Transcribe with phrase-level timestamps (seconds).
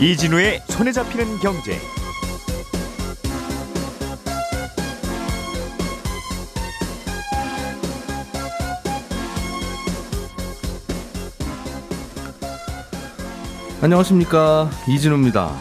[0.00, 1.78] 이진우의 손에 잡히는 경제.
[13.80, 15.52] 안녕하십니까 이진우입니다.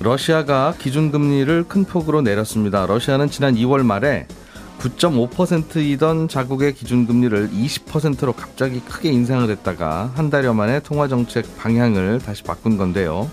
[0.00, 2.84] 러시아가 기준금리를 큰 폭으로 내렸습니다.
[2.84, 4.26] 러시아는 지난 2월 말에
[4.84, 12.76] 9.5%이던 자국의 기준금리를 20%로 갑자기 크게 인상을 했다가 한 달여 만에 통화정책 방향을 다시 바꾼
[12.76, 13.30] 건데요.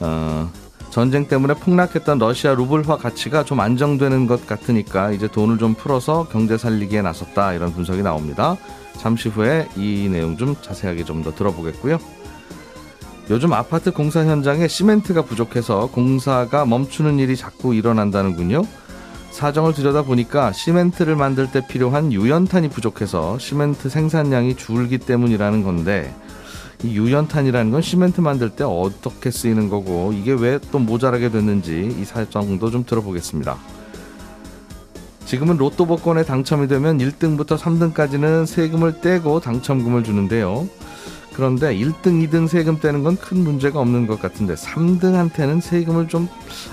[0.00, 0.50] 어,
[0.90, 6.56] 전쟁 때문에 폭락했던 러시아 루블화 가치가 좀 안정되는 것 같으니까 이제 돈을 좀 풀어서 경제
[6.56, 8.56] 살리기에 나섰다 이런 분석이 나옵니다.
[8.96, 11.98] 잠시 후에 이 내용 좀 자세하게 좀 더 들어보겠고요.
[13.30, 18.62] 요즘 아파트 공사 현장에 시멘트가 부족해서 공사가 멈추는 일이 자꾸 일어난다는군요.
[19.34, 26.14] 사정을 들여다보니까 시멘트를 만들 때 필요한 유연탄이 부족해서 시멘트 생산량이 줄기 때문이라는 건데
[26.84, 32.04] 이 유연탄이라는 건 시멘트 만들 때 어떻게 쓰이는 거고 이게 왜 또 모자라게 됐는지 이
[32.04, 33.56] 사정도 좀 들어보겠습니다.
[35.26, 40.68] 지금은 로또 복권에 당첨이 되면 1등부터 3등까지는 세금을 떼고 당첨금을 주는데요.
[41.34, 46.28] 그런데 1등, 2등 세금 떼는 건 큰 문제가 없는 것 같은데 3등한테는 세금을 좀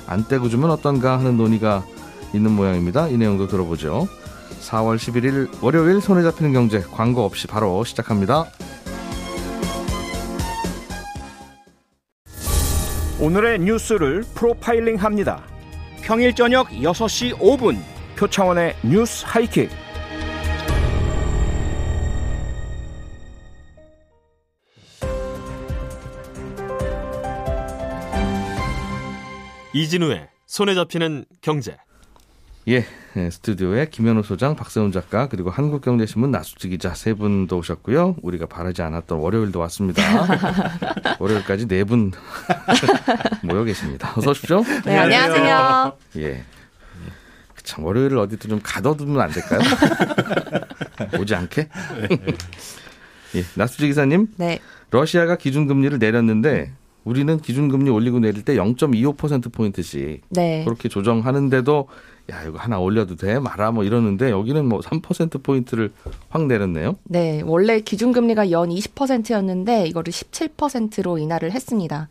[0.06, 1.84] 안 떼고 주면 어떤가 하는 논의가
[2.34, 3.08] 있는 모양입니다.
[3.08, 4.08] 이 내용도 들어보죠.
[4.62, 8.46] 4월 11일 월요일 손에 잡히는 경제 광고 없이 바로 시작합니다.
[13.20, 15.44] 오늘의 뉴스를 프로파일링 합니다.
[16.02, 17.78] 평일 저녁 6시 5분
[18.16, 19.70] 표창원의 뉴스 하이킥.
[29.74, 31.78] 이진우의 손에 잡히는 경제.
[32.68, 32.86] 예,
[33.18, 38.18] 예, 스튜디오에 김현우 소장, 박세훈 작가 그리고 한국경제신문 나수지 기자 세 분도 오셨고요.
[38.22, 40.02] 우리가 바라지 않았던 월요일도 왔습니다.
[41.20, 42.12] 월요일까지 네 분
[43.44, 44.14] 모여 계십니다.
[44.16, 44.64] 어서 오십시오.
[44.86, 45.94] 네, 안녕하세요.
[46.18, 46.44] 예.
[47.64, 49.60] 참 월요일을 어디도 좀 가둬두면 안 될까요?
[51.20, 51.68] 오지 않게?
[53.36, 54.28] 예, 나수지 기사님.
[54.38, 54.60] 네.
[54.92, 56.72] 러시아가 기준금리를 내렸는데
[57.04, 60.64] 우리는 기준금리 올리고 내릴 때 0.25% 포인트씩 네.
[60.66, 61.88] 그렇게 조정하는데도
[62.30, 65.92] 야 이거 하나 올려도 돼 말아 뭐 이러는데 여기는 뭐 3% 포인트를
[66.30, 66.96] 확 내렸네요.
[67.04, 67.42] 네.
[67.46, 72.10] 원래 기준금리가 연 20%였는데 이거를 17%로 인하를 했습니다.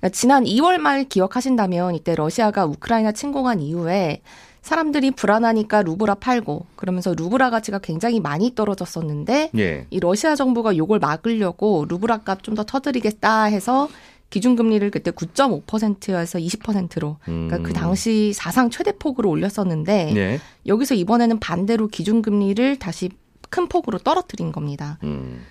[0.00, 4.20] 그러니까 지난 2월 말 기억하신다면 이때 러시아가 우크라이나 침공한 이후에
[4.62, 9.86] 사람들이 불안하니까 루브라 팔고 그러면서 루브라 가치가 굉장히 많이 떨어졌었는데 예.
[9.90, 13.88] 이 러시아 정부가 요걸 막으려고 루브라 값 좀 더 터드리겠다 해서
[14.32, 17.62] 기준금리를 그때 9.5%에서 20%로 그러니까 음.
[17.62, 20.40] 그 당시 사상 최대 폭으로 올렸었는데 예.
[20.66, 23.10] 여기서 이번에는 반대로 기준금리를 다시
[23.50, 24.98] 큰 폭으로 떨어뜨린 겁니다.
[25.02, 25.42] 음.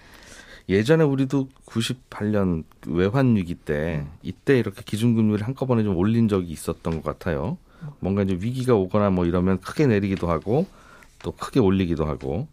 [0.67, 7.03] 예전에 우리도 98년 외환 위기 때 이때 이렇게 기준금리를 한꺼번에 좀 올린 적이 있었던 것
[7.03, 7.57] 같아요.
[7.99, 10.65] 뭔가 이제 위기가 오거나 뭐 이러면 크게 내리기도 하고
[11.21, 12.47] 또 크게 올리기도 하고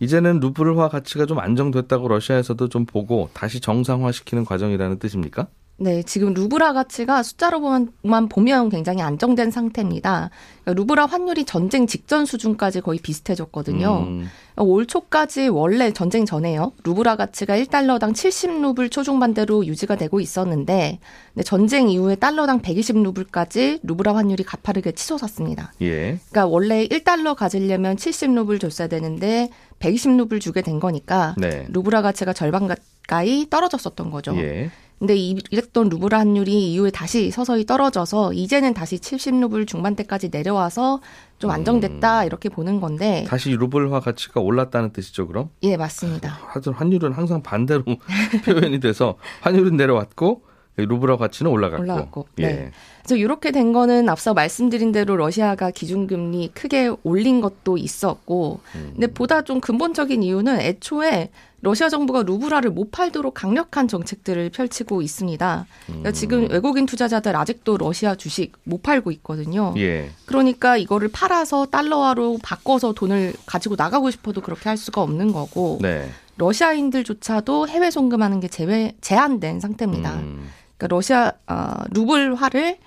[0.00, 5.48] 이제는 루블화 가치가 좀 안정됐다고 러시아에서도 좀 보고 다시 정상화시키는 과정이라는 뜻입니까?
[5.78, 10.30] 네, 지금 루브라 가치가 숫자로만 보면 굉장히 안정된 상태입니다.
[10.62, 14.04] 그러니까 루블화 환율이 전쟁 직전 수준까지 거의 비슷해졌거든요.
[14.06, 16.72] 음, 올 초까지 원래 전쟁 전에요.
[16.82, 20.98] 루블화 가치가 1달러당 70루블 초중반대로 유지가 되고 있었는데
[21.44, 25.74] 전쟁 이후에 달러당 120루블까지 루블화 환율이 가파르게 치솟았습니다.
[25.82, 26.18] 예.
[26.30, 29.50] 그러니까 원래 1달러 가지려면 70루블 줬어야 되는데
[29.80, 31.66] 120루블 주게 된 거니까 네.
[31.68, 32.66] 루블화 가치가 절반
[33.10, 34.36] 가까이 떨어졌었던 거죠.
[34.36, 34.70] 예.
[34.98, 41.00] 근데 이- 이랬던 루블화 환율이 이후에 다시 서서히 떨어져서 이제는 다시 70루블 중반대까지 내려와서
[41.38, 45.50] 좀 안정됐다 이렇게 보는 건데 다시 루블화 가치가 올랐다는 뜻이죠, 그럼?
[45.62, 46.38] 예 맞습니다.
[46.46, 47.84] 하여튼 환율은 항상 반대로
[48.46, 50.42] 표현이 돼서 환율은 내려왔고
[50.76, 51.82] 루블화 가치는 올라갔고.
[51.82, 52.46] 올라갔고, 예.
[52.46, 52.70] 네.
[53.06, 58.90] 그래서 이렇게 된 거는 앞서 말씀드린 대로 러시아가 기준금리 크게 올린 것도 있었고, 음.
[58.94, 61.30] 근데 보다 좀 근본적인 이유는 애초에
[61.60, 65.66] 러시아 정부가 루브라를 못 팔도록 강력한 정책들을 펼치고 있습니다.
[65.86, 69.72] 그러니까 지금 외국인 투자자들 아직도 러시아 주식 못 팔고 있거든요.
[69.76, 70.10] 예.
[70.26, 76.08] 그러니까 이거를 팔아서 달러화로 바꿔서 돈을 가지고 나가고 싶어도 그렇게 할 수가 없는 거고, 네.
[76.38, 80.14] 러시아인들조차도 해외 송금하는 게 제외, 제한된 상태입니다.
[80.16, 80.48] 음.
[80.76, 82.78] 그러니까 러시아 어, 루블화를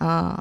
[0.00, 0.34] 어,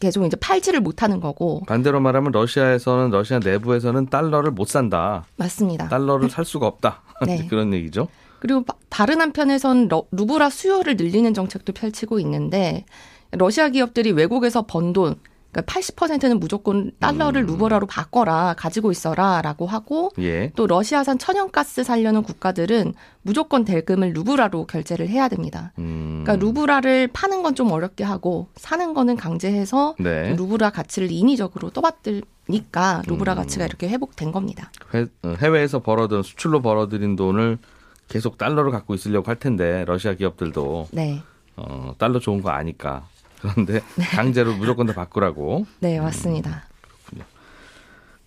[0.00, 5.24] 계속 이제 팔지를 못하는 거고 반대로 말하면 러시아에서는 러시아 내부에서는 달러를 못 산다.
[5.36, 5.88] 맞습니다.
[5.88, 7.02] 달러를 살 수가 없다.
[7.26, 7.46] 네.
[7.50, 8.08] 그런 얘기죠.
[8.38, 12.84] 그리고 바- 다른 한편에선 러- 루블화 수요를 늘리는 정책도 펼치고 있는데
[13.32, 15.16] 러시아 기업들이 외국에서 번 돈
[15.50, 17.46] 그러니까 80%는 무조건 달러를 음.
[17.46, 20.52] 루블화로 바꿔라 가지고 있어라라고 하고 예.
[20.56, 25.72] 또 러시아산 천연가스 살려는 국가들은 무조건 대금을 루블화로 결제를 해야 됩니다.
[25.78, 26.22] 음.
[26.24, 30.34] 그러니까 루블화를 파는 건 좀 어렵게 하고 사는 거는 강제해서 네.
[30.36, 33.36] 루블화 가치를 인위적으로 떠받들니까 루블화 음.
[33.36, 34.70] 가치가 이렇게 회복된 겁니다.
[34.94, 37.58] 해, 어, 해외에서 벌어든 수출로 벌어들인 돈을
[38.06, 41.20] 계속 달러를 갖고 있으려고 할 텐데 러시아 기업들도 네,
[41.56, 43.08] 어, 달러 좋은 거 아니까
[43.40, 43.80] 그런데
[44.10, 46.64] 강제로 무조건 다 바꾸라고 네 맞습니다.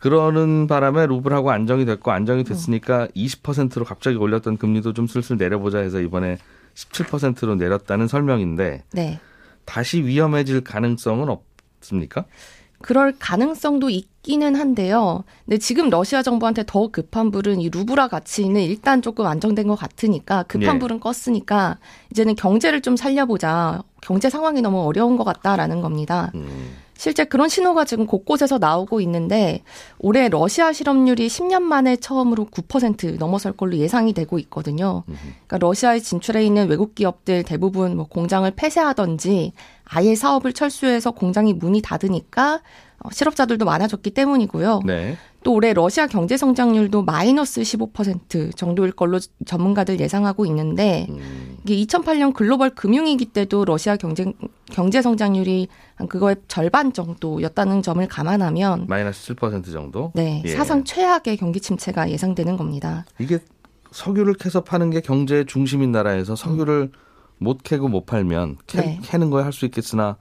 [0.02, 6.02] 그러는 바람에 루블하고 안정이 됐고 안정이 됐으니까 20%로 갑자기 올렸던 금리도 좀 슬슬 내려보자 해서
[6.02, 6.40] 이번에
[6.74, 9.20] 17%로 내렸다는 설명인데 네.
[9.66, 12.26] 다시 위험해질 가능성은 없습니까?
[12.82, 15.24] 그럴 가능성도 있기는 한데요.
[15.46, 20.44] 근데 지금 러시아 정부한테 더 급한 불은 이 루브라 가치는 일단 조금 안정된 것 같으니까
[20.44, 20.80] 급한 예.
[20.80, 21.78] 불은 껐으니까
[22.12, 23.84] 이제는 경제를 좀 살려보자.
[24.02, 26.32] 경제 상황이 너무 어려운 것 같다라는 겁니다.
[26.36, 29.64] 음, 실제 그런 신호가 지금 곳곳에서 나오고 있는데
[29.98, 35.02] 올해 러시아 실업률이 10년 만에 처음으로 9% 넘어설 걸로 예상이 되고 있거든요.
[35.48, 39.54] 그러니까 러시아에 진출해 있는 외국 기업들 대부분 뭐 공장을 폐쇄하던지
[39.84, 42.62] 아예 사업을 철수해서 공장이 문이 닫으니까
[43.00, 44.82] 어, 실업자들도 많아졌기 때문이고요.
[44.86, 45.18] 네.
[45.44, 52.34] 또 올해 러시아 경제 성장률도 마이너스 15% 정도일 걸로 전문가들 예상하고 있는데 음, 이게 2008년
[52.34, 54.32] 글로벌 금융위기 때도 러시아 경제
[54.66, 60.12] 경제 성장률이 한 그거의 절반 정도였다는 점을 감안하면 마이너스 7% 정도.
[60.14, 60.50] 네, 예.
[60.50, 63.06] 사상 최악의 경기 침체가 예상되는 겁니다.
[63.20, 63.40] 이게
[63.92, 66.92] 석유를 캐서 파는 게 경제의 중심인 나라에서 석유를
[67.40, 69.00] 못 캐고 못 팔면 캐, 네.
[69.04, 70.18] 캐는 거에 할수 있겠으나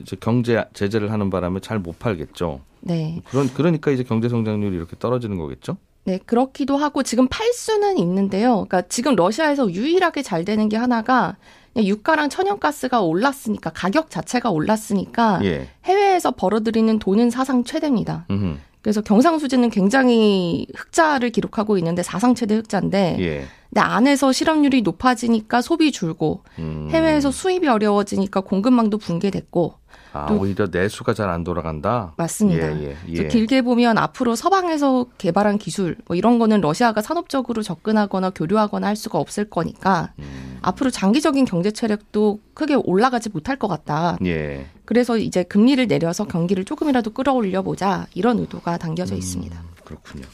[0.00, 2.60] 이제 경제 제재를 하는 바람에 잘 못 팔겠죠.
[2.84, 3.22] 네.
[3.30, 5.76] 그런 그러니까 이제 경제 성장률이 이렇게 떨어지는 거겠죠.
[6.04, 8.66] 네, 그렇기도 하고 지금 팔 수는 있는데요.
[8.68, 11.36] 그러니까 지금 러시아에서 유일하게 잘 되는 게 하나가
[11.76, 15.68] 유가랑 천연가스가 올랐으니까 가격 자체가 올랐으니까 예.
[15.84, 18.26] 해외에서 벌어들이는 돈은 사상 최대입니다.
[18.30, 18.58] 음흠.
[18.82, 23.44] 그래서 경상수지는 굉장히 흑자를 기록하고 있는데 사상 최대 흑자인데 예.
[23.74, 26.86] 근데 안에서 실업률이 높아지니까 소비 줄고 음.
[26.92, 29.74] 해외에서 수입이 어려워지니까 공급망도 붕괴됐고
[30.12, 32.14] 아, 또- 오히려 내수가 잘 안 돌아간다.
[32.16, 32.80] 맞습니다.
[32.80, 33.26] 예, 예, 예.
[33.26, 39.18] 길게 보면 앞으로 서방에서 개발한 기술 뭐 이런 거는 러시아가 산업적으로 접근하거나 교류하거나 할 수가
[39.18, 40.58] 없을 거니까 음.
[40.62, 44.16] 앞으로 장기적인 경제 체력도 크게 올라가지 못할 것 같다.
[44.24, 44.66] 예.
[44.84, 49.60] 그래서 이제 금리를 내려서 경기를 조금이라도 끌어올려 보자 이런 의도가 담겨져 있습니다.
[49.82, 50.26] 그렇군요.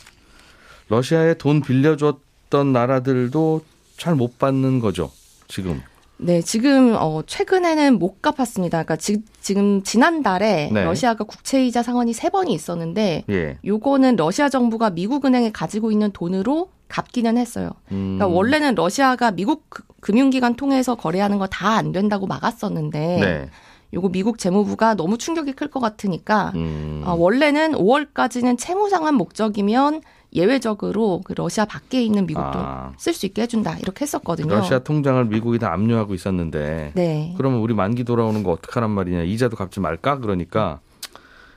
[0.89, 3.63] 러시아에 돈 빌려줬 던 나라들도
[3.97, 5.11] 잘 못 받는 거죠.
[5.49, 5.81] 지금.
[6.19, 8.79] 네, 지금 어 최근에는 못 갚았습니다.
[8.83, 10.85] 그러니까 지, 지금 지난달에 네.
[10.85, 13.59] 러시아가 국채이자 상환이 세 번이 있었는데 예.
[13.65, 17.71] 요거는 러시아 정부가 미국 은행에 가지고 있는 돈으로 갚기는 했어요.
[17.93, 18.17] 음.
[18.19, 23.49] 그러니까 원래는 러시아가 미국 그- 금융기관 통해서 거래하는 거 다 안 된다고 막았었는데 네.
[23.95, 27.03] 요거 미국 재무부가 너무 충격이 클 것 같으니까 음.
[27.07, 30.03] 어, 원래는 5월까지는 채무 상환 목적이면
[30.33, 32.93] 예외적으로 그 러시아 밖에 있는 미국도 아.
[32.99, 34.55] 쓸수 있게 해준다 이렇게 했었거든요.
[34.55, 37.35] 러시아 통장을 미국이 다 압류하고 있었는데 네.
[37.37, 40.81] 그러면 우리 만기 돌아오는 거 어떡하란 말이냐 이자도 갚지 말까 그러니까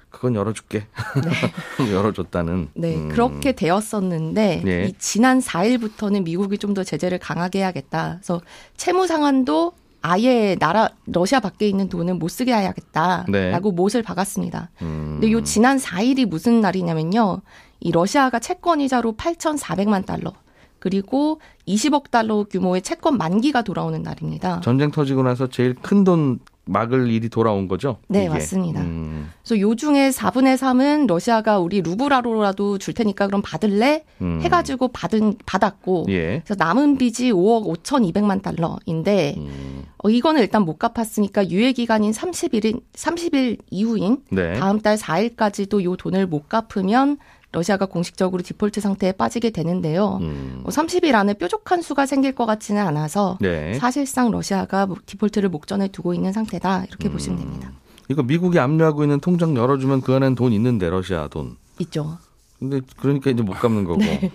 [0.09, 0.85] 그건 열어줄게
[1.91, 3.09] 열어줬다는 네, 음.
[3.09, 4.85] 그렇게 되었었는데 예.
[4.85, 8.17] 이 지난 4일부터는 미국이 좀 더 제재를 강하게 해야겠다.
[8.19, 8.41] 그래서
[8.77, 13.59] 채무 상환도 아예 나라 러시아 밖에 있는 돈은 못 쓰게 해야겠다라고 네.
[13.75, 14.69] 못을 박았습니다.
[14.81, 15.17] 음.
[15.21, 17.41] 근데 요 지난 4일이 무슨 날이냐면요.
[17.83, 20.31] 이 러시아가 채권 이자로 8,400만 달러
[20.79, 24.61] 그리고 20억 달러 규모의 채권 만기가 돌아오는 날입니다.
[24.61, 27.97] 전쟁 터지고 나서 제일 큰 돈 막을 일이 돌아온 거죠?
[28.07, 28.29] 네, 이게.
[28.29, 28.81] 맞습니다.
[28.81, 29.29] 음.
[29.41, 34.05] 그래서 요 중에 4분의 3은 러시아가 우리 루브라로라도 줄 테니까 그럼 받을래?
[34.21, 34.39] 음.
[34.41, 36.41] 해가지고 받은 받았고 예.
[36.45, 39.83] 그래서 남은 빚이 5억 5,200만 달러인데 음.
[39.97, 44.53] 어, 이거는 일단 못 갚았으니까 유예 기간인 30일인 30일 이후인 네.
[44.53, 47.17] 다음 달 4일까지도 요 돈을 못 갚으면
[47.53, 50.17] 러시아가 공식적으로 디폴트 상태에 빠지게 되는데요.
[50.21, 50.59] 음.
[50.63, 53.75] 뭐 30일 안에 뾰족한 수가 생길 것 같지는 않아서 네.
[53.75, 57.71] 사실상 러시아가 뭐 디폴트를 목전에 두고 있는 상태다 이렇게 보시면 됩니다.
[58.09, 61.55] 이거 미국이 압류하고 있는 통장 열어주면 그 안엔 돈 있는데 러시아 돈.
[61.79, 62.17] 있죠.
[62.59, 63.99] 근데 그러니까 이제 못 갚는 거고.
[64.01, 64.31] 네.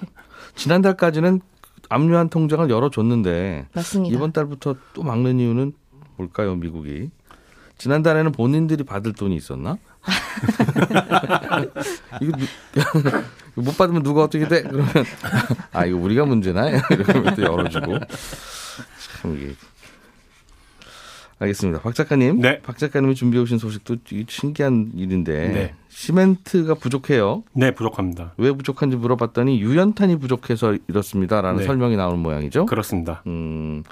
[0.54, 1.40] 지난달까지는
[1.88, 4.14] 압류한 통장을 열어줬는데 맞습니다.
[4.14, 5.72] 이번 달부터 또 막는 이유는
[6.16, 7.10] 뭘까요, 미국이?
[7.78, 9.78] 지난달에는 본인들이 받을 돈이 있었나?
[12.20, 13.22] 이거 누-
[13.62, 14.62] 못 받으면 누가 어떻게 돼?
[14.62, 14.88] 그러면
[15.72, 16.68] 아 이거 우리가 문제나?
[16.90, 17.98] 이러면 또 열어주고
[19.22, 19.54] 참 이게
[21.40, 21.80] 알겠습니다.
[21.82, 22.60] 박 작가님, 네.
[22.62, 25.74] 박 작가님이 준비해 오신 소식도 이 신기한 일인데 네.
[25.88, 27.44] 시멘트가 부족해요.
[27.52, 28.34] 네, 부족합니다.
[28.38, 31.64] 왜 부족한지 물어봤더니 유연탄이 부족해서 이렇습니다라는 네.
[31.64, 32.66] 설명이 나오는 모양이죠.
[32.66, 33.22] 그렇습니다.
[33.28, 33.84] 음,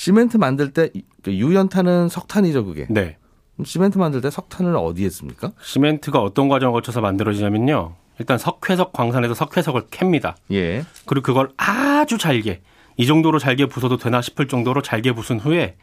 [0.00, 2.86] 시멘트 만들 때 이- 그 유연탄은 석탄이죠, 그게.
[2.88, 3.18] 네.
[3.62, 5.52] 시멘트 만들 때 석탄을 어디에 씁니까?
[5.62, 7.92] 시멘트가 어떤 과정을 거쳐서 만들어지냐면요.
[8.18, 10.36] 일단 석회석 광산에서 석회석을 캡니다.
[10.52, 10.86] 예.
[11.04, 12.62] 그리고 그걸 아주 잘게
[12.96, 15.76] 이 정도로 잘게 부숴도 되나 싶을 정도로 잘게 부순 후에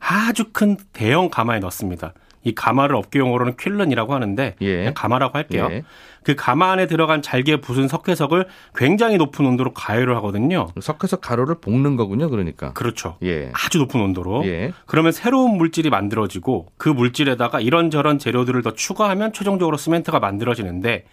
[0.00, 2.12] 아주 큰 대형 가마에 넣습니다.
[2.42, 4.76] 이 가마를 업계 용어로는 퀼런이라고 하는데 예.
[4.76, 5.68] 그냥 가마라고 할게요.
[5.70, 5.82] 예.
[6.22, 10.68] 그 가마 안에 들어간 잘게 부순 석회석을 굉장히 높은 온도로 가열을 하거든요.
[10.80, 12.28] 석회석 가루를 볶는 거군요.
[12.28, 12.72] 그러니까.
[12.72, 13.16] 그렇죠.
[13.22, 13.50] 예.
[13.54, 14.44] 아주 높은 온도로.
[14.46, 14.72] 예.
[14.86, 21.04] 그러면 새로운 물질이 만들어지고 그 물질에다가 이런저런 재료들을 더 추가하면 최종적으로 시멘트가 만들어지는데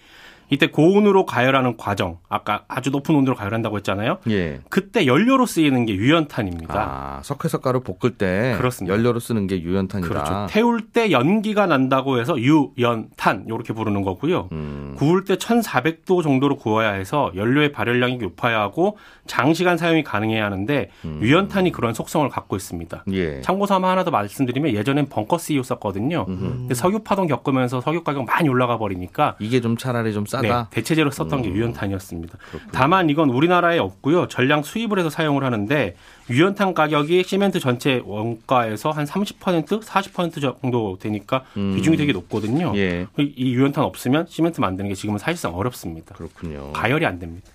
[0.49, 4.19] 이때 고온으로 가열하는 과정, 아까 아주 높은 온도로 가열한다고 했잖아요.
[4.29, 4.61] 예.
[4.69, 6.75] 그때 연료로 쓰이는 게 유연탄입니다.
[6.75, 8.95] 아, 석회석 가루 볶을 때 그렇습니다.
[8.95, 10.07] 연료로 쓰는 게 유연탄이다.
[10.07, 10.47] 그렇죠.
[10.49, 14.47] 태울 때 연기가 난다고 해서 유연탄 이렇게 부르는 거고요.
[14.53, 14.95] 음.
[14.97, 21.19] 구울 때 1,400도 정도로 구워야 해서 연료의 발열량이 높아야 하고 장시간 사용이 가능해야 하는데 음.
[21.21, 23.03] 유연탄이 그런 속성을 갖고 있습니다.
[23.11, 23.41] 예.
[23.41, 26.25] 참고삼아 하나 더 말씀드리면 예전엔 벙커 CU 썼거든요.
[26.25, 30.67] 근데 석유 파동 겪으면서 석유 가격 많이 올라가 버리니까 이게 좀 차라리 좀 네, 싸다.
[30.71, 32.37] 대체제로 썼던 게 유연탄이었습니다.
[32.71, 34.27] 다만 이건 우리나라에 없고요.
[34.27, 35.95] 전량 수입을 해서 사용을 하는데
[36.29, 42.73] 유연탄 가격이 시멘트 전체 원가에서 한 30% 40% 정도 되니까 비중이 되게 높거든요.
[42.75, 43.07] 예.
[43.17, 46.15] 이- 이 유연탄 없으면 시멘트 만드는 게 지금은 사실상 어렵습니다.
[46.15, 46.71] 그렇군요.
[46.73, 47.47] 가열이 안 됩니다.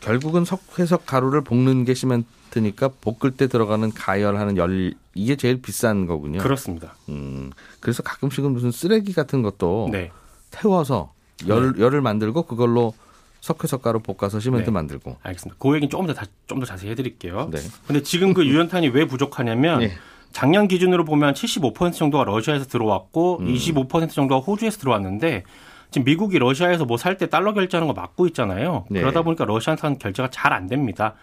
[0.00, 6.40] 결국은 석회석 가루를 볶는 게 시멘트니까 볶을 때 들어가는 가열하는 열 이게 제일 비싼 거군요.
[6.40, 6.94] 그렇습니다.
[7.08, 7.50] 음.
[7.80, 10.10] 그래서 가끔씩은 무슨 쓰레기 같은 것도 네.
[10.50, 11.13] 태워서
[11.48, 12.94] 열 열을 만들고 그걸로
[13.40, 14.70] 석회석 가루 볶아서 시멘트 네.
[14.70, 15.16] 만들고.
[15.22, 15.56] 알겠습니다.
[15.60, 16.14] 그 얘기는 조금 더
[16.46, 17.48] 좀 더 자세히 해드릴게요.
[17.52, 17.58] 네.
[17.86, 19.92] 근데 지금 그 유연탄이 왜 부족하냐면 예.
[20.32, 23.54] 작년 기준으로 보면 75% 정도가 러시아에서 들어왔고 음.
[23.54, 25.44] 25% 정도가 호주에서 들어왔는데
[25.90, 28.84] 지금 미국이 러시아에서 뭐 살 때 달러 결제하는 거 막고 있잖아요.
[28.90, 29.00] 네.
[29.00, 31.14] 그러다 보니까 러시아산 결제가 잘 안 됩니다.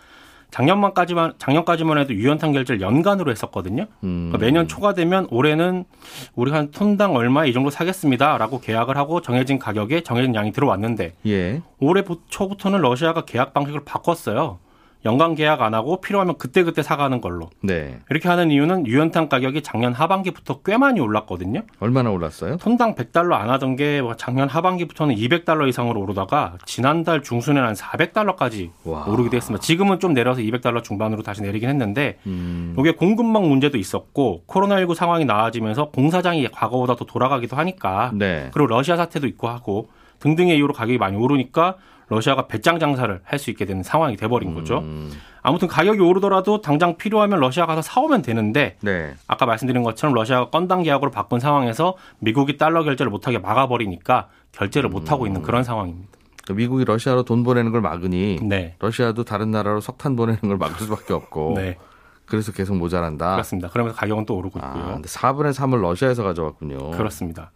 [0.51, 3.87] 작년만까지만 작년까지만 해도 유연탄 결제를 연간으로 했었거든요.
[4.03, 4.29] 음.
[4.31, 5.85] 그러니까 매년 초가 되면 올해는
[6.35, 11.61] 우리 한 톤당 얼마 이 정도 사겠습니다라고 계약을 하고 정해진 가격에 정해진 양이 들어왔는데 예.
[11.79, 14.59] 올해 보- 초부터는 러시아가 계약 방식을 바꿨어요.
[15.03, 17.49] 연간 계약 안 하고 필요하면 그때그때 사가는 걸로.
[17.61, 17.99] 네.
[18.09, 21.63] 이렇게 하는 이유는 유연탄 가격이 작년 하반기부터 꽤 많이 올랐거든요.
[21.79, 22.57] 얼마나 올랐어요?
[22.57, 29.05] 톤당 100달러 안 하던 게뭐 작년 하반기부터는 200달러 이상으로 오르다가 지난달 중순에는 한 400달러까지 와.
[29.05, 29.61] 오르기도 했습니다.
[29.61, 32.75] 지금은 좀 내려서 200달러 중반으로 다시 내리긴 했는데 음.
[32.79, 38.49] 이게 공급망 문제도 있었고 코로나19 상황이 나아지면서 공사장이 과거보다 더 돌아가기도 하니까 네.
[38.53, 39.89] 그리고 러시아 사태도 있고 하고
[40.21, 41.75] 등등의 이유로 가격이 많이 오르니까
[42.07, 44.79] 러시아가 배짱 장사를 할 수 있게 되는 상황이 돼버린 거죠.
[44.79, 45.11] 음.
[45.43, 49.13] 아무튼 가격이 오르더라도 당장 필요하면 러시아 가서 사오면 되는데 네.
[49.27, 55.25] 아까 말씀드린 것처럼 러시아가 건당 계약으로 바꾼 상황에서 미국이 달러 결제를 못하게 막아버리니까 결제를 못하고
[55.25, 56.09] 있는 그런 상황입니다.
[56.43, 58.75] 그러니까 미국이 러시아로 돈 보내는 걸 막으니 네.
[58.79, 61.77] 러시아도 다른 나라로 석탄 보내는 걸 막을 수밖에 없고 네.
[62.25, 63.31] 그래서 계속 모자란다.
[63.31, 63.69] 그렇습니다.
[63.69, 64.93] 그러면서 가격은 또 오르고 아, 있고요.
[64.93, 66.91] 근데 4분의 3을 러시아에서 가져왔군요.
[66.91, 67.51] 그렇습니다.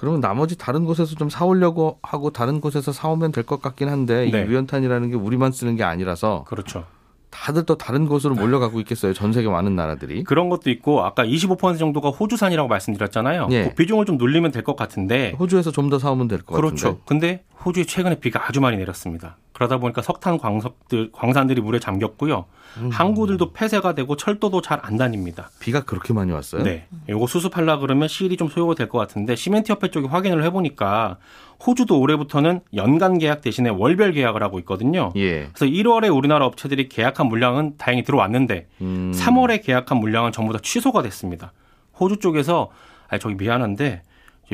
[0.00, 4.42] 그러면 나머지 다른 곳에서 좀 사오려고 하고 다른 곳에서 사오면 될 것 같긴 한데 네.
[4.42, 6.84] 이 유연탄이라는 게 우리만 쓰는 게 아니라서 그렇죠.
[7.30, 9.12] 다들 또 다른 곳으로 몰려가고 있겠어요.
[9.12, 10.24] 전 세계 많은 나라들이.
[10.24, 13.48] 그런 것도 있고 아까 25% 정도가 호주산이라고 말씀드렸잖아요.
[13.50, 13.64] 예.
[13.68, 16.98] 그 비중을 좀 늘리면 될 것 같은데 호주에서 좀 더 사오면 될것 그렇죠.
[16.98, 17.02] 같은데.
[17.06, 19.36] 근데 호주에 최근에 비가 아주 많이 내렸습니다.
[19.52, 22.46] 그러다 보니까 석탄 광석들 광산들이 물에 잠겼고요.
[22.78, 22.90] 음.
[22.90, 25.50] 항구들도 폐쇄가 되고 철도도 잘 안 다닙니다.
[25.60, 26.62] 비가 그렇게 많이 왔어요?
[26.62, 26.86] 네.
[27.08, 31.18] 요거 수습하려 그러면 시일이 좀 소요가 될 것 같은데 시멘트 협회 쪽에 확인을 해보니까
[31.66, 35.12] 호주도 올해부터는 연간 계약 대신에 월별 계약을 하고 있거든요.
[35.16, 35.48] 예.
[35.52, 39.12] 그래서 1월에 우리나라 업체들이 계약한 물량은 다행히 들어왔는데 음.
[39.14, 41.52] 3월에 계약한 물량은 전부 다 취소가 됐습니다.
[41.98, 42.70] 호주 쪽에서
[43.08, 44.02] 아 저기 미안한데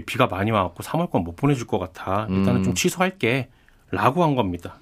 [0.07, 2.27] 비가 많이 와갖고 3월 건못 보내줄 것 같아.
[2.29, 2.63] 일단은 음.
[2.65, 3.49] 좀 취소할게.
[3.93, 4.75] 라고 한 겁니다.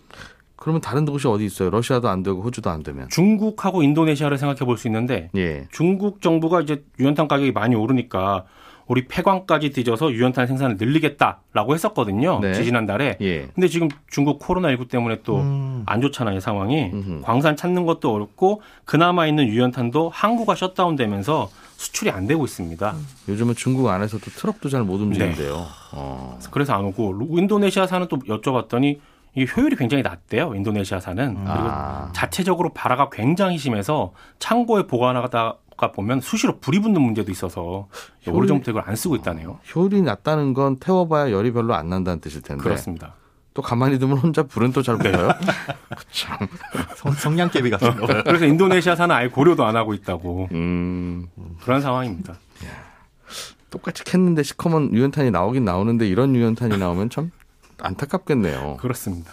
[0.65, 1.69] 그러면 다른 곳이 어디 있어요?
[1.69, 3.07] 러시아도 안 되고 호주도 안 되면.
[3.11, 5.67] 중국하고 인도네시아를 생각해 볼 수 있는데 예.
[5.71, 8.45] 중국 정부가 이제 유연탄 가격이 많이 오르니까
[8.87, 12.41] 우리 폐광까지 뒤져서 유연탄 생산을 늘리겠다라고 했었거든요.
[12.41, 12.55] 네.
[12.55, 13.19] 지지난달에.
[13.21, 13.47] 예.
[13.55, 16.91] 근데 지금 중국 코로나19 때문에 또안 좋잖아요, 상황이.
[16.93, 17.21] 음흠.
[17.23, 22.95] 광산 찾는 것도 어렵고 그나마 있는 유연탄도 항구가 셧다운되면서 수출이 안 되고 있습니다.
[23.29, 25.57] 요즘은 중국 안에서도 트럭도 잘 못 움직인대요.
[25.57, 25.63] 네.
[25.93, 26.39] 어.
[26.51, 28.99] 그래서 안 오고 루- 인도네시아산은 또 여쭤봤더니
[29.35, 30.55] 이게 효율이 굉장히 낮대요.
[30.55, 31.35] 인도네시아산은.
[31.35, 32.11] 그리고 아.
[32.13, 37.89] 자체적으로 발화가 굉장히 심해서 창고에 보관하다 가 보면 수시로 불이 붙는 문제도 있어서
[38.29, 39.59] 오래전부터 이걸 안 쓰고 있다네요.
[39.75, 42.63] 효율이 낮다는 건 태워봐야 열이 별로 안 난다는 뜻일 텐데.
[42.63, 43.15] 그렇습니다.
[43.55, 45.31] 또 가만히 두면 혼자 불은 또잘 붙어요.
[46.97, 48.07] 성, 성냥개비 같은 거.
[48.23, 51.29] 그래서 인도네시아산은 아예 고려도 안 하고 있다고 음.
[51.63, 52.35] 그런 상황입니다.
[53.71, 57.33] 똑같이 캤는데 시커먼 유연탄이 나오긴 나오는데 이런 유연탄이 나오면 참
[57.81, 58.79] 안타깝겠네요.
[58.81, 59.33] 그렇습니다.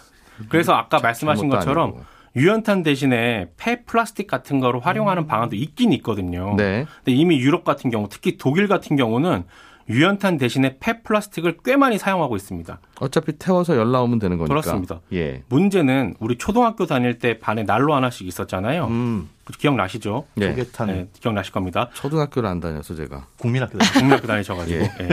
[0.50, 2.04] 그래서 아까 말씀하신 것처럼 아니고.
[2.36, 6.56] 유연탄 대신에 폐 플라스틱 같은 거를 활용하는 방안도 있긴 있거든요.
[6.56, 6.86] 네.
[7.04, 9.44] 근데 이미 유럽 같은 경우, 특히 독일 같은 경우는
[9.90, 12.80] 유연탄 대신에 폐 플라스틱을 꽤 많이 사용하고 있습니다.
[13.02, 14.54] 어차피 태워서 열 나오면 되는 거니까.
[14.54, 15.02] 그렇습니다.
[15.12, 15.42] 예.
[15.50, 18.86] 문제는 우리 초등학교 다닐 때 반에 난로 하나씩 있었잖아요.
[18.86, 19.28] 음,
[19.58, 20.28] 기억나시죠?
[20.40, 20.50] 예.
[20.52, 21.90] 소개탄 네, 기억나실 겁니다.
[21.94, 23.26] 초등학교를 안 다녀서 제가.
[23.38, 24.92] 국민학교 다녔 국민학교 다니셔가지고 예.
[25.02, 25.10] 예.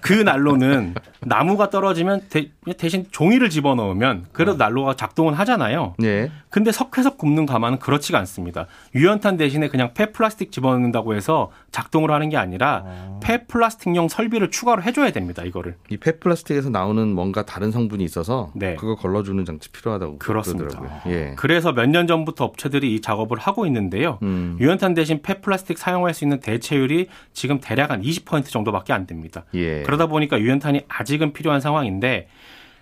[0.00, 2.48] 그 난로는 나무가 떨어지면 대,
[2.88, 5.94] 신 종이를 집어넣으면 그래도 난로가 작동은 하잖아요.
[6.04, 6.30] 예.
[6.48, 8.66] 근데 석회석 굽는 가마는 그렇지가 않습니다.
[8.94, 12.84] 유연탄 대신에 그냥 폐 플라스틱 집어넣는다고 해서 작동을 하는 게 아니라
[13.20, 15.42] 폐 플라스틱용 설비를 추가로 해줘야 됩니다.
[15.42, 15.74] 이거를.
[15.90, 18.76] 이 폐플라스틱에서 나오는 뭔가 다른 성분이 있어서 네.
[18.76, 20.68] 그거 걸러주는 장치 필요하다고 그렇습니다.
[20.68, 21.12] 그러더라고요.
[21.12, 21.34] 예.
[21.36, 24.18] 그래서 몇 년 전부터 업체들이 이 작업을 하고 있는데요.
[24.22, 24.56] 음.
[24.60, 29.44] 유연탄 대신 폐 플라스틱 사용할 수 있는 대체율이 지금 대략 한 20% 정도밖에 안 됩니다.
[29.54, 29.82] 예.
[29.82, 32.28] 그러다 보니까 유연탄이 아직은 필요한 상황인데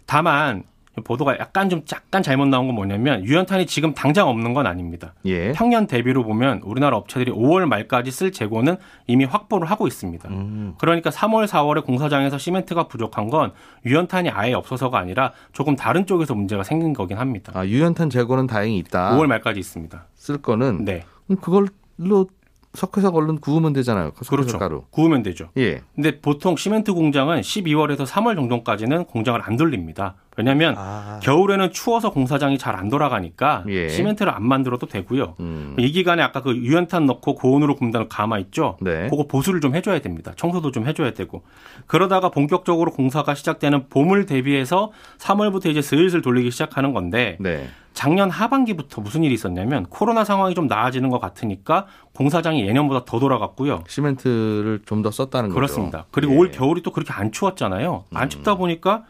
[0.07, 0.64] 다만
[1.03, 5.15] 보도가 약간 좀 약간 잘못 나온 건 뭐냐면 유연탄이 지금 당장 없는 건 아닙니다.
[5.25, 5.53] 예.
[5.53, 10.29] 평년 대비로 보면 우리나라 업체들이 5월 말까지 쓸 재고는 이미 확보를 하고 있습니다.
[10.29, 10.75] 음.
[10.79, 13.53] 그러니까 3월, 4월에 공사장에서 시멘트가 부족한 건
[13.85, 17.53] 유연탄이 아예 없어서가 아니라 조금 다른 쪽에서 문제가 생긴 거긴 합니다.
[17.55, 19.17] 아, 유연탄 재고는 다행히 있다.
[19.17, 20.07] 5월 말까지 있습니다.
[20.15, 21.05] 쓸 거는 네.
[21.27, 22.29] 그럼 그걸로
[22.75, 24.13] 석회석 얼른 구우면 되잖아요.
[24.13, 24.59] 그렇죠.
[24.59, 24.83] 가루.
[24.91, 25.49] 구우면 되죠.
[25.57, 25.83] 예.
[25.95, 30.17] 근데 보통 시멘트 공장은 12월에서 3월 정도까지는 공장을 안 돌립니다.
[30.37, 33.88] 왜냐하면 아, 겨울에는 추워서 공사장이 잘 안 돌아가니까 예.
[33.88, 35.37] 시멘트를 안 만들어도 되고요.
[35.38, 35.76] 음.
[35.79, 38.76] 이 기간에 아까 그 유연탄 넣고 고온으로 굽는다는 가마 있죠?
[38.81, 39.07] 네.
[39.09, 40.33] 그거 보수를 좀 해줘야 됩니다.
[40.37, 41.45] 청소도 좀 해줘야 되고.
[41.87, 47.69] 그러다가 본격적으로 공사가 시작되는 봄을 대비해서 3월부터 이제 슬슬 돌리기 시작하는 건데 네.
[47.93, 51.87] 작년 하반기부터 무슨 일이 있었냐면 코로나 상황이 좀 나아지는 것 같으니까
[52.17, 53.85] 공사장이 예년보다 더 돌아갔고요.
[53.87, 55.55] 시멘트를 좀 더 썼다는 거죠.
[55.55, 56.07] 그렇습니다.
[56.11, 56.38] 그리고 예.
[56.38, 58.05] 올 겨울이 또 그렇게 안 추웠잖아요.
[58.14, 59.05] 안 춥다 보니까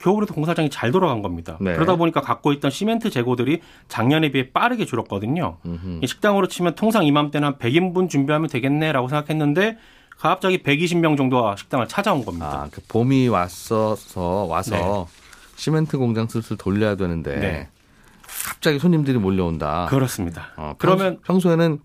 [0.00, 1.58] 겨울에도 공사장이 잘 돌아간 겁니다.
[1.60, 1.74] 네.
[1.74, 5.58] 그러다 보니까 갖고 있던 시멘트 재고들이 작년에 비해 빠르게 줄었거든요.
[5.64, 6.00] 음흠.
[6.02, 9.76] 이 식당으로 치면 통상 이맘때는 한 100인분 준비하면 되겠네라고 생각했는데
[10.18, 12.64] 갑자기 120명 정도가 식당을 찾아온 겁니다.
[12.64, 14.82] 아, 그 봄이 왔어서 와서 네.
[15.56, 17.68] 시멘트 공장 슬슬 돌려야 되는데 네.
[18.46, 19.86] 갑자기 손님들이 몰려온다.
[19.90, 20.48] 그렇습니다.
[20.56, 21.80] 어, 그러면 평소, 에는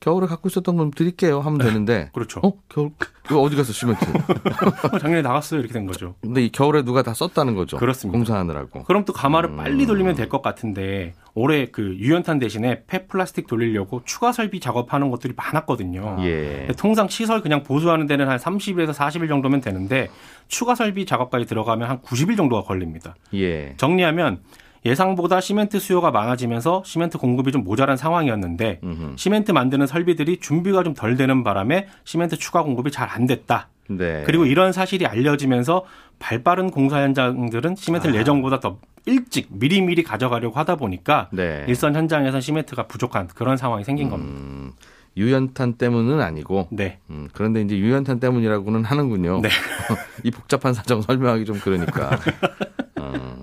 [0.00, 2.40] 겨울에 갖고 있었던 건 드릴게요 하면 되는데 그렇죠.
[2.42, 2.90] 어 겨울
[3.26, 4.04] 이거 어디 갔어 시멘트?
[5.00, 6.14] 작년에 나갔어요 이렇게 된 거죠.
[6.20, 7.78] 근데 이 겨울에 누가 다 썼다는 거죠.
[7.78, 8.16] 그렇습니다.
[8.18, 8.82] 공사하느라고.
[8.84, 9.56] 그럼 또 가마를 음.
[9.56, 15.10] 빨리 돌리면 될 것 같은데 올해 그 유연탄 대신에 폐 플라스틱 돌리려고 추가 설비 작업하는
[15.10, 16.16] 것들이 많았거든요.
[16.20, 16.66] 예.
[16.78, 20.08] 통상 시설 그냥 보수하는 데는 한 30일에서 40일 정도면 되는데
[20.48, 23.14] 추가 설비 작업까지 들어가면 한 90일 정도가 걸립니다.
[23.34, 23.74] 예.
[23.76, 24.40] 정리하면
[24.84, 29.14] 예상보다 시멘트 수요가 많아지면서 시멘트 공급이 좀 모자란 상황이었는데 음흠.
[29.16, 33.68] 시멘트 만드는 설비들이 준비가 좀 덜 되는 바람에 시멘트 추가 공급이 잘 안 됐다.
[33.88, 34.22] 네.
[34.26, 35.84] 그리고 이런 사실이 알려지면서
[36.18, 41.64] 발빠른 공사 현장들은 시멘트를 예정보다 더 일찍 미리미리 가져가려고 하다 보니까 네.
[41.68, 44.40] 일선 현장에선 시멘트가 부족한 그런 상황이 생긴 겁니다.
[44.40, 44.72] 음,
[45.16, 46.98] 유연탄 때문은 아니고 네.
[47.10, 49.40] 음, 그런데 이제 유연탄 때문이라고는 하는군요.
[49.42, 49.48] 네.
[50.24, 52.18] 이 복잡한 사정 설명하기 좀 그러니까.
[52.98, 53.33] 어,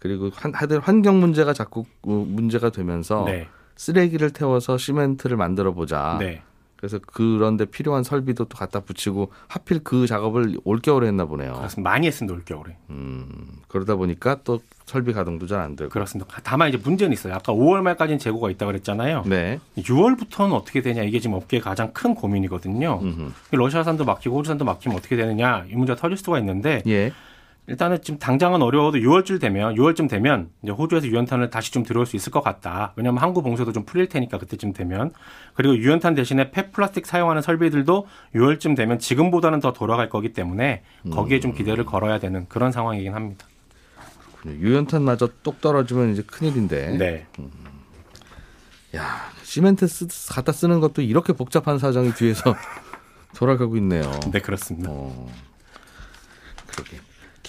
[0.00, 3.46] 그리고 한, 하여튼 환경 문제가 자꾸 어, 문제가 되면서 네.
[3.76, 6.16] 쓰레기를 태워서 시멘트를 만들어 보자.
[6.18, 6.42] 네.
[6.76, 11.52] 그래서 그런데 필요한 설비도 또 갖다 붙이고 하필 그 작업을 올겨울에 했나 보네요.
[11.52, 11.90] 그렇습니다.
[11.90, 12.74] 많이 했습니다, 올겨울에.
[12.88, 13.28] 음,
[13.68, 15.90] 그러다 보니까 또 설비 가동도 잘 안 되고.
[15.90, 16.34] 그렇습니다.
[16.42, 17.34] 다만 이제 문제는 있어요.
[17.34, 19.24] 아까 5월 말까지는 재고가 있다 그랬잖아요.
[19.26, 19.60] 네.
[19.76, 22.98] 6월부터는 어떻게 되냐 이게 지금 업계의 가장 큰 고민이거든요.
[23.02, 23.30] 음흠.
[23.50, 27.12] 러시아산도 막히고 호주산도 막히면 어떻게 되느냐 이 문제가 터질 수가 있는데 예.
[27.66, 32.16] 일단은 지금 당장은 어려워도 6월쯤 되면 6월쯤 되면 이제 호주에서 유연탄을 다시 좀 들어올 수
[32.16, 32.92] 있을 것 같다.
[32.96, 35.12] 왜냐하면 항구 봉쇄도 좀 풀릴 테니까 그때쯤 되면
[35.54, 41.38] 그리고 유연탄 대신에 폐 플라스틱 사용하는 설비들도 6월쯤 되면 지금보다는 더 돌아갈 거기 때문에 거기에
[41.40, 43.46] 좀 기대를 걸어야 되는 그런 상황이긴 합니다.
[44.46, 46.96] 유연탄마저 똑 떨어지면 이제 큰일인데.
[46.96, 47.26] 네.
[48.96, 52.56] 야, 시멘트 쓰, 갖다 쓰는 것도 이렇게 복잡한 사정이 뒤에서
[53.36, 54.02] 돌아가고 있네요.
[54.32, 54.90] 네 그렇습니다.
[54.90, 55.28] 어,
[56.66, 56.98] 그러게.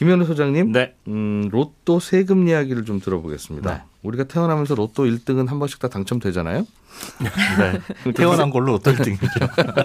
[0.02, 0.96] 김현우 소장님, 네.
[1.10, 3.72] 음, 로또 세금 이야기를 좀 들어보겠습니다.
[3.72, 3.84] 네.
[4.02, 6.66] 우리가 태어나면서 로또 1등은 한 번씩 다 당첨되잖아요.
[8.04, 8.12] 네.
[8.14, 9.28] 태어난 걸로 어떨 등이죠.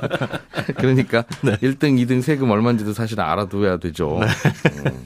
[0.79, 4.19] 그러니까 1등, 2등 세금 얼마인지도 사실 알아둬야 되죠.
[4.19, 5.05] 음,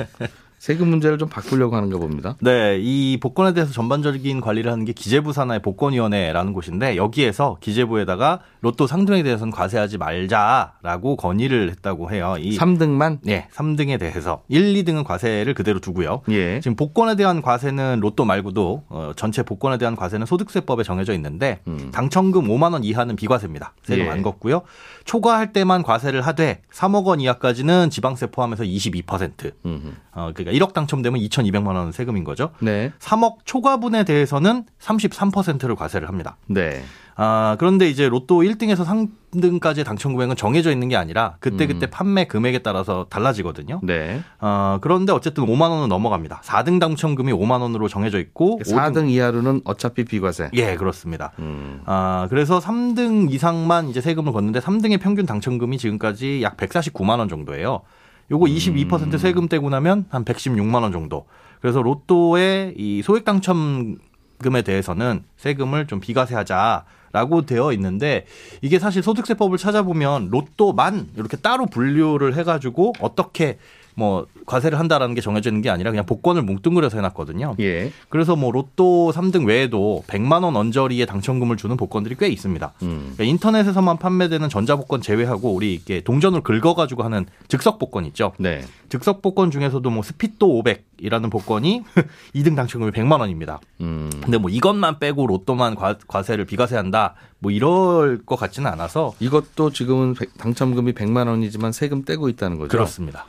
[0.61, 2.37] 세금 문제를 좀 바꾸려고 하는가 봅니다.
[2.43, 8.87] 네, 이 복권에 대해서 전반적인 관리를 하는 게 기재부 산하의 복권위원회라는 곳인데 여기에서 기재부에다가 로또
[8.87, 12.37] 상등에 대해서는 과세하지 말자라고 건의를 했다고 해요.
[12.39, 13.21] 이 3등만?
[13.29, 16.21] 예, 3등에 대해서 1, 2등은 과세를 그대로 두고요.
[16.29, 16.61] 예.
[16.61, 21.89] 지금 복권에 대한 과세는 로또 말고도 어, 전체 복권에 대한 과세는 소득세법에 정해져 있는데 음.
[21.91, 23.73] 당첨금 5만 원 이하는 비과세입니다.
[23.83, 24.11] 세금 예.
[24.11, 24.61] 안 걷고요.
[25.07, 29.53] 초과할 때만 과세를 하되 3억 원 이하까지는 지방세 포함해서 22%.
[29.65, 29.89] 음흠.
[30.13, 32.51] 어, 그러니까 1억 당첨되면 2,200만 원 세금인 거죠.
[32.61, 32.93] 네.
[32.99, 36.37] 3억 초과분에 대해서는 33%를 과세를 합니다.
[36.47, 36.83] 네.
[37.23, 41.91] 아, 그런데 이제 로또 1등에서 3등까지의 당첨 금액은 정해져 있는 게 아니라 그때그때 음.
[41.91, 43.81] 판매 금액에 따라서 달라지거든요.
[43.83, 44.23] 네.
[44.39, 46.41] 아, 그런데 어쨌든 5만 원은 넘어갑니다.
[46.43, 50.49] 4등 당첨금이 5만 원으로 정해져 있고 4등 이하로는 어차피 비과세.
[50.55, 51.33] 예, 그렇습니다.
[51.41, 51.83] 음.
[51.85, 57.83] 아, 그래서 3등 이상만 이제 세금을 걷는데 3등의 평균 당첨금이 지금까지 약 149만 원 정도예요.
[58.31, 61.27] 요거 22% 세금 떼고 나면 한 116만 원 정도.
[61.61, 68.25] 그래서 로또의 이 소액 당첨금에 대해서는 세금을 좀 비과세하자 라고 되어 있는데
[68.63, 73.59] 이게 사실 소득세법을 찾아보면 로또만 이렇게 따로 분류를 해가지고 어떻게
[74.01, 77.57] 뭐 과세를 한다라는 게 정해져 있는 게 아니라 그냥 복권을 뭉뚱그려서 해놨거든요.
[77.61, 77.93] 예.
[78.09, 82.73] 그래서 뭐 로또 3등 외에도 100만 원 언저리의 당첨금을 주는 복권들이 꽤 있습니다.
[82.83, 83.13] 음.
[83.15, 88.33] 그러니까 인터넷에서만 판매되는 전자복권 제외하고 우리 이게 동전을 긁어가지고 하는 즉석 복권 있죠.
[88.39, 88.63] 네.
[88.89, 91.83] 즉석 복권 중에서도 뭐 스피또 500이라는 복권이
[92.35, 93.61] 2등 당첨금이 100만 원입니다.
[93.83, 94.09] 음.
[94.23, 100.15] 근데 뭐 이것만 빼고 로또만 과, 과세를 비과세한다 뭐 이럴 것 같지는 않아서 이것도 지금은
[100.15, 102.69] 백- 당첨금이 100만 원이지만 세금 떼고 있다는 거죠.
[102.71, 103.27] 그렇습니다.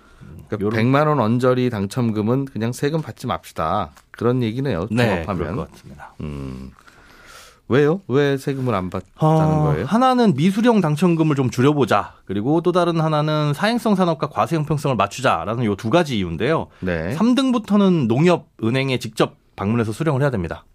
[0.58, 3.90] 그러니까 요런- 100만 원 언저리 당첨금은 그냥 세금 받지 맙시다.
[4.12, 4.88] 그런 얘기네요.
[4.92, 5.56] 네, 종합하면.
[5.56, 6.14] 것 같습니다.
[6.22, 6.72] 음.
[7.68, 8.02] 왜요?
[8.10, 9.86] 왜 세금을 안 받다는 어, 거예요?
[9.86, 12.16] 하나는 미수령 당첨금을 좀 줄여보자.
[12.26, 16.68] 그리고 또 다른 하나는 사행성 산업과 과세 형평성을 맞추자라는 요 두 가지 이유인데요.
[16.82, 17.16] 네.
[17.16, 20.66] 3등부터는 농협 은행에 직접 방문해서 수령을 해야 됩니다.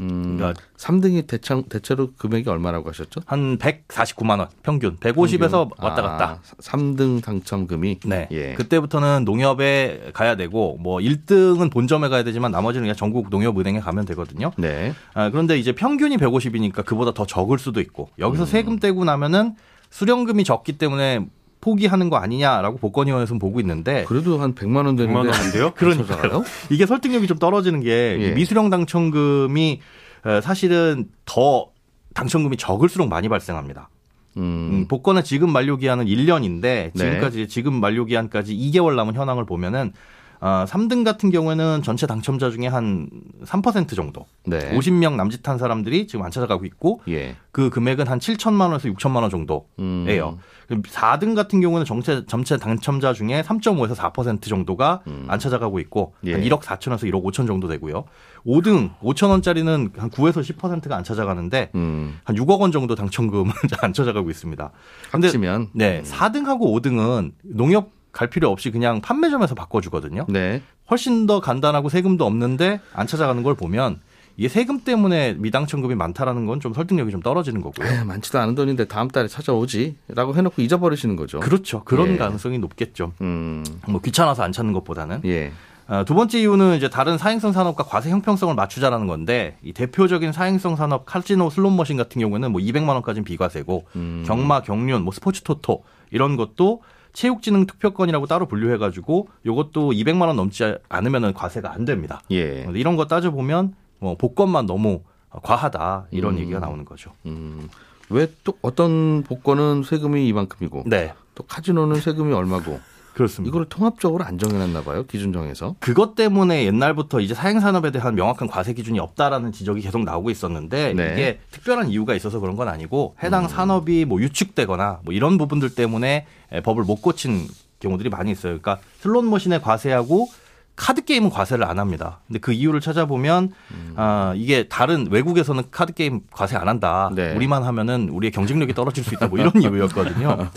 [0.00, 3.20] 음, 그러니까 3등이 대창, 대체로 금액이 얼마라고 하셨죠?
[3.26, 5.70] 한 149만 원 평균 150에서 평균.
[5.78, 6.30] 왔다 갔다.
[6.30, 8.28] 아, 3등 당첨금이 네.
[8.30, 8.54] 예.
[8.54, 14.04] 그때부터는 농협에 가야 되고 뭐 1등은 본점에 가야 되지만 나머지는 그냥 전국 농협 은행에 가면
[14.06, 14.52] 되거든요.
[14.58, 14.92] 네.
[15.14, 18.46] 아, 그런데 이제 평균이 150이니까 그보다 더 적을 수도 있고 여기서 음.
[18.46, 19.54] 세금 떼고 나면은
[19.90, 21.26] 수령금이 적기 때문에
[21.66, 25.74] 포기하는 거 아니냐라고 복권위원회에서는 보고 있는데 그래도 한 100만 원 되는데 100만 원인데요?
[25.74, 26.44] 그러니까요.
[26.70, 28.30] 이게 설득력이 좀 떨어지는 게 예.
[28.30, 29.80] 미수령 당첨금이
[30.24, 31.70] 어, 사실은 더
[32.14, 33.88] 당첨금이 적을수록 많이 발생합니다.
[34.36, 34.88] 음, 음.
[34.88, 36.92] 복권의 지금 만료 기한은 1년인데 네.
[36.94, 39.92] 지금까지 지금 만료 기한까지 2개월 남은 현황을 보면은
[40.40, 43.08] 아, 3등 같은 경우에는 전체 당첨자 중에 한
[43.44, 44.72] 3% 정도, 네.
[44.76, 47.36] 50명 남짓한 사람들이 지금 안 찾아가고 있고 예.
[47.52, 50.38] 그 금액은 한 7천만 원에서 6천만 원 정도예요.
[50.70, 50.82] 음.
[50.82, 55.24] 4등 같은 경우는 전체 전체 당첨자 중에 3.5에서 4% 정도가 음.
[55.28, 56.32] 안 찾아가고 있고 예.
[56.32, 58.04] 한 1억 4천에서 1억 5천 정도 되고요.
[58.46, 62.18] 5등 5천 원짜리는 한 9에서 10%가 안 찾아가는데 음.
[62.24, 64.70] 한 6억 원 정도 당첨금은 안 찾아가고 있습니다.
[65.10, 70.24] 근데 합치면 네, 4등하고 5등은 농협 갈 필요 없이 그냥 판매점에서 바꿔주거든요.
[70.28, 70.62] 네.
[70.90, 74.00] 훨씬 더 간단하고 세금도 없는데 안 찾아가는 걸 보면
[74.38, 77.86] 이게 세금 때문에 미당첨금이 많다라는 건 좀 설득력이 좀 떨어지는 거고요.
[77.86, 81.40] 에이, 많지도 않은 돈인데 다음 달에 찾아오지라고 해놓고 잊어버리시는 거죠.
[81.40, 81.84] 그렇죠.
[81.84, 82.16] 그런 예.
[82.16, 83.12] 가능성이 높겠죠.
[83.20, 83.62] 음.
[83.86, 85.20] 뭐 귀찮아서 안 찾는 것보다는.
[85.26, 85.52] 예.
[85.86, 90.76] 아, 두 번째 이유는 이제 다른 사행성 산업과 과세 형평성을 맞추자라는 건데 이 대표적인 사행성
[90.76, 94.24] 산업 카지노 슬롯머신 같은 경우는 뭐 200만 원까지는 비과세고 음.
[94.26, 96.82] 경마, 경륜, 뭐 스포츠 토토 이런 것도
[97.20, 102.20] 체육진흥 투표권이라고 따로 분류해가지고 요것도 200만 원 넘지 않으면은 과세가 안 됩니다.
[102.30, 102.66] 예.
[102.74, 105.00] 이런 거 따져 보면 뭐 복권만 너무
[105.30, 106.40] 과하다 이런 음.
[106.40, 107.12] 얘기가 나오는 거죠.
[107.24, 107.68] 음.
[108.10, 112.78] 왜 또 어떤 복권은 세금이 이만큼이고 네, 또 카지노는 세금이 얼마고
[113.16, 113.48] 그렇습니다.
[113.48, 115.74] 이거를 통합적으로 안 정해놨나 봐요 기준 정해서.
[115.80, 120.92] 그것 때문에 옛날부터 이제 사행 산업에 대한 명확한 과세 기준이 없다라는 지적이 계속 나오고 있었는데
[120.92, 121.12] 네.
[121.14, 123.48] 이게 특별한 이유가 있어서 그런 건 아니고 해당 음.
[123.48, 127.48] 산업이 뭐 위축되거나 뭐 이런 부분들 때문에 에, 법을 못 고친
[127.80, 128.58] 경우들이 많이 있어요.
[128.60, 130.28] 그러니까 슬롯 머신에 과세하고
[130.76, 132.20] 카드 게임은 과세를 안 합니다.
[132.26, 133.94] 근데 그 이유를 찾아보면 음.
[133.96, 137.10] 아 이게 다른 외국에서는 카드 게임 과세 안 한다.
[137.14, 137.34] 네.
[137.34, 139.28] 우리만 하면은 우리의 경쟁력이 떨어질 수 있다.
[139.28, 140.50] 뭐 이런 이유였거든요.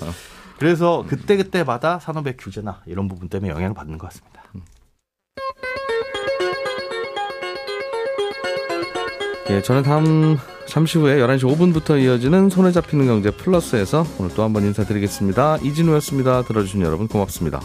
[0.59, 4.43] 그래서 그때 그때마다 산업의 규제나 이런 부분 때문에 영향을 받는 것 같습니다.
[9.49, 14.63] 예, 저는 다음 잠시 후에 11시 5분부터 이어지는 손에 잡히는 경제 플러스에서 오늘 또 한번
[14.63, 15.57] 인사드리겠습니다.
[15.63, 16.43] 이진우였습니다.
[16.43, 17.59] 들어주신 여러분 고맙습니다.